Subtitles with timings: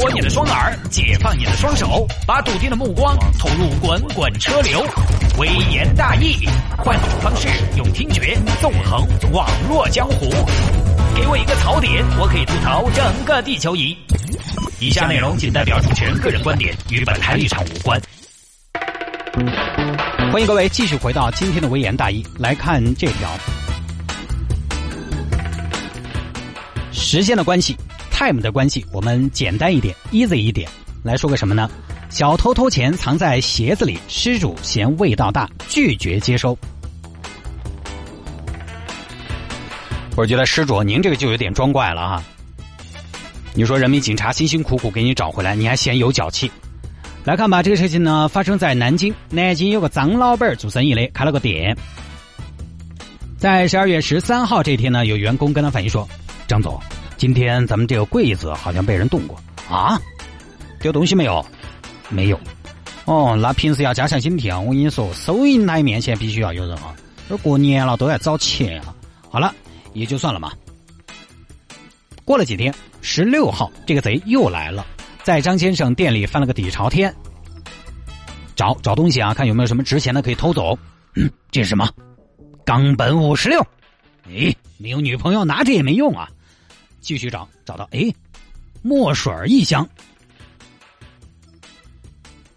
[0.00, 4.82] 脱你的双耳，解放你的双手，把笃定的目光投入滚滚车流。
[5.36, 6.48] 微言大义，
[6.78, 10.30] 换种方式用听觉纵横网络江湖。
[11.14, 13.94] 给我一个槽点，我可以吐槽整个地球仪。
[14.78, 18.00] 以下内容仅代表主持人个人观点，与本台立场无关。
[20.32, 23.28] 欢迎各位继续回到今天的微言大义，来看这条
[26.90, 27.76] 时间的关系
[28.20, 30.68] ，time 的关系，我们简单一点，easy 一点，
[31.02, 31.70] 来说个什么呢？
[32.10, 36.56] 小偷偷钱藏在鞋子里，失主嫌味道大，拒绝接收。
[40.16, 42.22] 我觉得施主，您这个就有点装怪了哈。
[43.54, 46.50] 你说人民警察辛辛苦苦给你找回来，你还嫌有脚气？
[47.24, 49.14] 来看吧，这个事情呢发生在南京。
[49.30, 51.74] 南京有个张老板做生意的，开了个店。
[53.38, 56.06] 在十二月十三号这天呢，有员工跟他反映说
[56.46, 56.78] ：“张总，
[57.20, 59.38] 今天咱们这个柜子好像被人动过
[59.68, 60.00] 啊，
[60.80, 61.44] 丢东西没有？
[62.08, 62.40] 没有。
[63.04, 64.58] 哦，那平时要加强警惕啊！
[64.58, 66.96] 我跟你说，收银台面前必须要有人啊。
[67.28, 68.94] 这过年了都要找钱啊。
[69.28, 69.54] 好了。”
[69.92, 70.50] 也就算了嘛。
[72.24, 74.86] 过了几天，十六号这个贼又来了，
[75.22, 77.14] 在张先生店里翻了个底朝天，
[78.56, 80.78] 找找东西啊，看有没有什么值钱的可以偷走。
[81.50, 81.86] 这是什么？
[82.64, 83.60] 冈本五十六。
[84.26, 86.26] 哎，没有女朋友拿着也没用啊。
[87.00, 88.12] 继续找，找到哎，
[88.82, 89.88] 墨水一箱，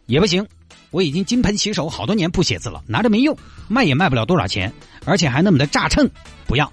[0.05, 0.45] 也不行。
[0.91, 3.35] 我已经金盆洗手好多年不写字了，拿着没用，
[3.67, 4.71] 卖也卖不了多少钱，
[5.05, 6.07] 而且还那么的炸秤，
[6.45, 6.71] 不要。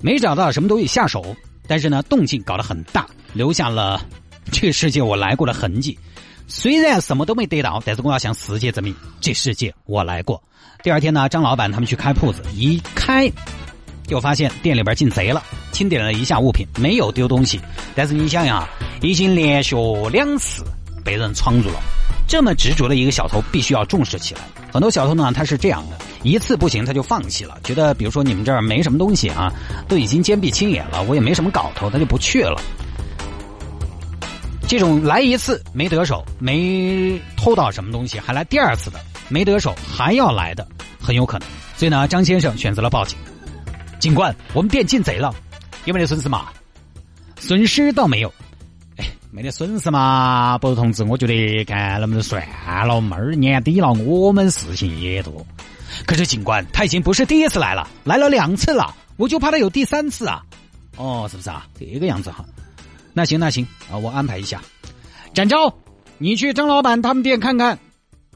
[0.00, 1.34] 没找到什么东西下手，
[1.66, 4.04] 但是呢，动静搞得很大，留下了
[4.52, 5.98] 这个世界我来过的痕迹。
[6.46, 10.42] 虽然什么都没得到，但是我要向世界证明，这世界我来过。
[10.82, 13.32] 第二天呢，张老板他们去开铺子，一开
[14.06, 15.42] 就发现店里边进贼了，
[15.74, 17.60] 清点了一下物品，没有丢东西。
[17.94, 18.66] 但是你想想，
[19.02, 19.76] 已经连续
[20.10, 20.62] 两次
[21.04, 21.82] 被人闯入了。
[22.26, 24.40] 这么执着的一个小偷，必须要重视起来。
[24.72, 29.52] 很多小偷呢，他是这样的：一次不行，他就放弃了，觉得比如说你们这儿没什么东西啊，
[29.86, 32.58] 都已经坚壁清野了，我也没什么搞头，他就不去了。
[34.66, 38.98] 这种来一次没得手，没偷到什么东西，还来第二次的
[39.28, 40.66] 没得手还要来的，
[40.98, 41.46] 很有可能。
[41.76, 43.18] 所以呢，张先生选择了报警。
[44.00, 45.34] 警官，我们店进贼了，
[45.84, 46.48] 有没得损失嘛？
[47.38, 48.32] 损失倒没有。
[48.96, 52.46] 哎没得损失嘛，包同志，我觉得干那么就算
[52.86, 55.44] 了，妹儿年底了，我们事情也多。
[56.06, 60.42] 可是警官他已经不是第一次来了，来了两次了，我就怕他有第三次啊。
[60.96, 61.66] 哦，是不是啊？
[61.78, 62.44] 这个样子哈。
[63.12, 64.62] 那行那行啊，我安排一下。
[65.32, 65.74] 展昭，
[66.18, 67.78] 你去张老板他们店看看。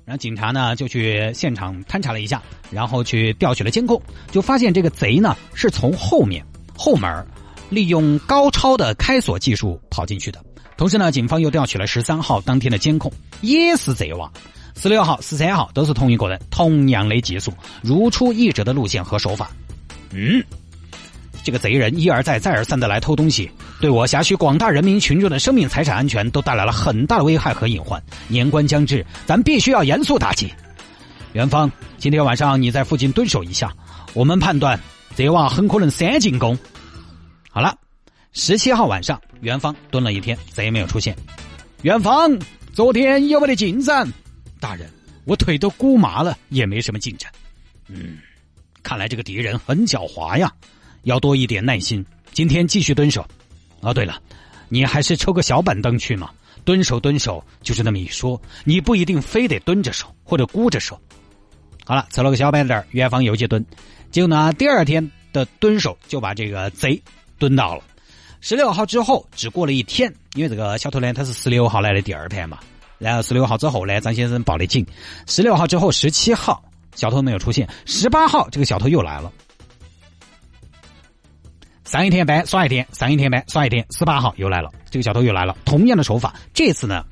[0.04, 6.44] 然后警察呢就去现场勘察了一下，然后去调取了监控，就发现这个贼呢是从后面
[6.78, 7.27] 后门，
[7.69, 10.41] 利用高超的开锁技术跑进去的。
[10.77, 14.31] 同时呢，警方又调取了十三号当天的监控，也是贼娃。
[14.77, 17.53] 十六号、十三号都是同一个人，同样的技术，
[17.83, 19.50] 如出一辙的路线和手法。
[20.12, 20.41] 嗯，
[21.43, 23.50] 这个贼人一而再、再而三的来偷东西，
[23.81, 28.00] 对我辖区广大人民群众的生命财产安全都带来了很大的危害和隐患。
[28.28, 30.49] 年关将至，咱必须要严肃打击。
[31.33, 31.69] 元芳，
[31.99, 33.75] 今天晚上你在附近蹲守一下，
[34.15, 34.78] 我们判断
[35.15, 36.59] 贼娃很可能三进宫。
[37.51, 37.77] 好了。
[38.35, 41.17] 十七号晚上，元芳蹲了一天，贼没有出现。
[41.83, 42.39] 元芳，
[42.73, 44.07] 昨天有没得进展？
[44.61, 44.89] 大人，
[45.25, 47.33] 我腿都骨麻了，也没什么进展。
[47.89, 48.19] 嗯，
[48.83, 50.53] 看来这个敌人很狡猾呀，
[51.03, 52.05] 要多一点耐心。
[52.33, 53.27] 今天继续蹲守。
[53.81, 54.21] 哦，对了，
[54.69, 56.31] 你还是抽个小板凳去嘛。
[56.65, 61.01] 蹲守蹲守就是那么一说，你不一定非得蹲着守或者箍着守。
[61.85, 63.65] 好了，凑了个小板凳，元芳又去蹲。
[64.11, 67.01] 结果呢，第二天的蹲守就把这个贼
[67.39, 67.83] 蹲到了。
[68.41, 72.59] 十六号之后，只过了一天，因为这个小偷呢，他是十六号来的第二天嘛。
[72.99, 74.85] 然后十六号之后呢，张先生报的警。
[75.27, 76.63] 十六号之后，十七号
[76.95, 79.33] 小偷没有出现，十八号这个小偷又来了。
[81.85, 87.04] 上一天班耍一天，上一天班耍一天，十八号又来了，这个小偷又来了，同样的手法，这次呢，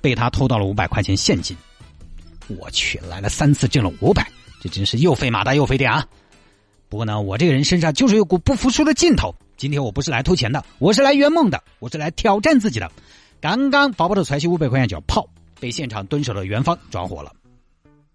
[0.00, 1.56] 被他偷到了五百块钱现金。
[2.48, 4.26] 我去，来了三次挣了五百，
[4.60, 6.06] 这真是又费马达又费电啊！
[6.92, 9.34] 不过呢，我这个人身上就是有股不服输的劲头。
[9.56, 12.92] 今天我不是来偷钱的，我是来圆梦的，我是来挑战自己的。
[13.40, 15.26] 刚刚包包头揣起五百块钱就要跑，
[15.58, 17.32] 被现场蹲守的元芳抓获了。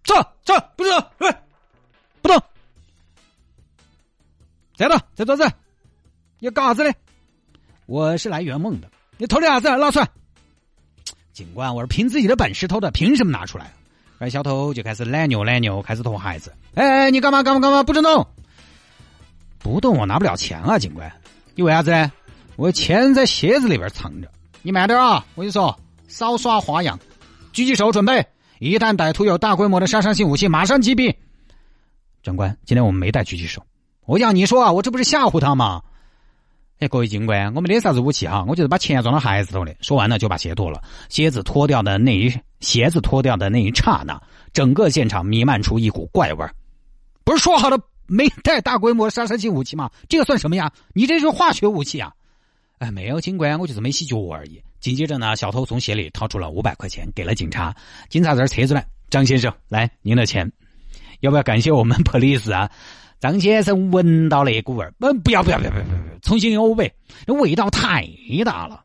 [0.03, 0.13] 走
[0.45, 0.91] 走，不是，
[2.21, 2.39] 不动，
[4.75, 5.43] 在的，在桌子。
[6.37, 6.93] 你干啥子呢？
[7.87, 8.87] 我是来圆梦的。
[9.17, 9.75] 你偷的啥子？
[9.75, 10.07] 拿出来。
[11.33, 13.73] 警官，我是凭自己的本事偷的，凭什么拿出来？
[14.19, 16.53] 而小偷就开始懒牛懒牛，开始偷孩子。
[16.75, 17.81] 哎哎，你干嘛干嘛干嘛？
[17.81, 18.27] 不准动！
[19.59, 21.11] 不动，我拿不了钱啊，警官。
[21.55, 22.11] 你为啥子呢？
[22.55, 24.29] 我钱在鞋子里边藏着。
[24.61, 25.25] 你慢点啊！
[25.35, 25.77] 我跟你说，
[26.07, 26.99] 少耍花样。
[27.53, 28.25] 狙击手准备，
[28.59, 31.15] 一旦歹徒有大规模的杀伤性武器，马上击毙。
[32.23, 33.63] 长官，今天我们没带狙击手。
[34.05, 35.81] 我要你说啊，我这不是吓唬他吗？
[36.79, 39.75] 哎，各位警官，我没得啥子武器哈，我就是把钱装到鞋子头的。
[39.81, 44.21] 说完了就把鞋脱了，鞋子脱掉的那一鞋子脱掉的那一刹那，
[44.53, 46.45] 整个现场弥漫出一股怪味
[47.23, 49.91] 不是说好的没带大规模杀伤性武器吗？
[50.09, 50.71] 这个算什么呀？
[50.93, 52.13] 你这是化学武器啊！
[52.79, 54.61] 哎，没有，警官，我就是没洗脚而已。
[54.79, 57.75] 紧接着呢，小偷从鞋里掏出了五百块钱，给了警察。
[58.09, 60.51] 警察在这儿车出来，张先生，来您的钱，
[61.21, 62.69] 要不要感谢我们 police 啊？
[63.19, 66.93] 张先生闻到那股味儿，嗯，不要不要不要不要不要，重新给我喂，
[67.25, 68.07] 这味道太
[68.45, 68.83] 大了。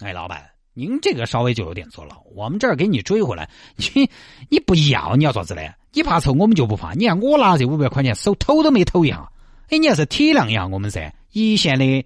[0.00, 4.10] 哎，老板，您这个稍微就有点错了，我们这儿给你追回来，你
[4.48, 5.72] 你不要，你要做子嘞？
[5.94, 6.92] 你怕臭，我们就不怕。
[6.92, 9.30] 你看我拿这五百块钱，手偷都没偷一下。
[9.70, 12.04] 哎，你要是体谅一下我们噻，一线的。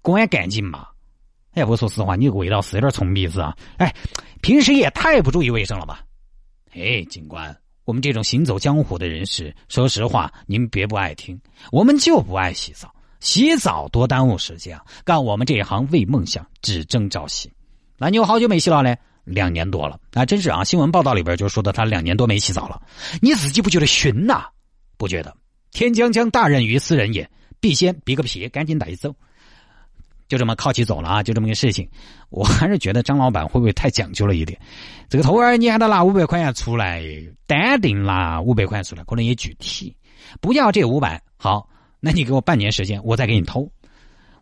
[0.00, 0.86] 公安干警嘛？
[1.54, 3.56] 哎，我说实话，你这个味道是有点冲鼻子啊！
[3.78, 3.94] 哎，
[4.42, 6.04] 平时也太不注意卫生了吧？
[6.74, 11.40] 哎，警官，我们这种行走江湖的人士，说实话，您别不爱听，
[11.72, 14.84] 我们就不爱洗澡，洗澡多耽误时间啊！
[15.04, 17.50] 干我们这一行为梦想，只争朝夕。
[17.96, 18.94] 那你有好久没洗了呢？
[19.24, 20.62] 两年多了，那真是啊！
[20.62, 22.80] 新闻报道里边就说的他两年多没洗澡了，
[23.20, 24.44] 你自己不觉得熏呐？
[24.96, 25.34] 不觉得？
[25.72, 27.28] 天将降大任于斯人也，
[27.58, 29.14] 必先比个屁，赶紧带走。
[30.26, 31.22] 就这么靠起走了啊！
[31.22, 31.88] 就这么个事情，
[32.30, 34.58] 我还是觉得张老板会不会太讲究了一点？
[35.08, 37.02] 这个偷儿，你喊他拿五百块钱出来，
[37.46, 39.94] 单定拿五百块钱出来，可能也具体。
[40.40, 41.68] 不要这五百，好，
[42.00, 43.70] 那你给我半年时间，我再给你偷。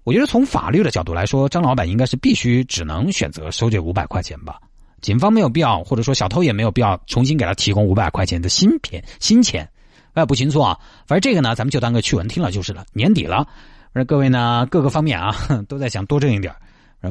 [0.04, 4.60] 我觉得从法律的角度来说，张老板应该是必须只能选择收这五百块钱吧。
[5.02, 9.68] 警方没有必要，或者说小偷也没有必要重新给他提供五百块钱的新片新钱。
[10.14, 12.86] 哎，不清楚啊，反正这个呢，咱们就当个趣闻听了就是了。
[12.94, 13.46] 年底了。
[13.92, 15.34] 反正各位呢，各个方面啊，
[15.68, 16.54] 都在想多挣一点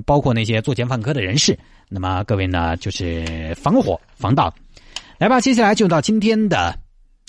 [0.05, 1.57] 包括那些做奸犯科的人士。
[1.89, 4.51] 那么各位呢，就是防火防盗。
[5.17, 6.75] 来吧，接下来就到今天的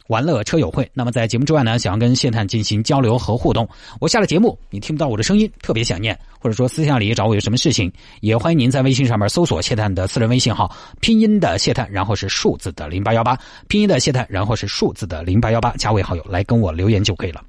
[0.08, 0.90] 玩乐车友会。
[0.94, 3.68] 那么在节目之外呢，想要跟谢探进行交流和互动，
[4.00, 13.38] 我下了节目你听不到我的声音，特别想念，或者说私下里找我有什么事情，也欢迎您在微信上面搜索谢探的私人微信号，拼音的谢探，然后是数字的零八幺八，
[13.68, 17.42] 拼音的谢探，然后是数字的零八幺八，加为好友来跟我留言就可以了。